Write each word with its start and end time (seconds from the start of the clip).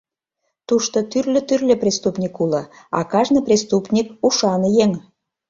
Тушто 0.67 0.97
тӱрлӧ-тӱрлӧ 1.11 1.75
преступник 1.83 2.35
уло, 2.43 2.63
а 2.97 2.99
кажне 3.11 3.39
преступник— 3.47 4.07
ушан 4.25 4.61
еҥ. 4.83 4.91